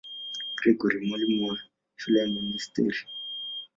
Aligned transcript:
Gregori, 0.57 1.05
mwalimu 1.05 1.47
wa 1.49 1.57
shule 1.95 2.17
ya 2.19 2.27
monasteri. 2.33 2.99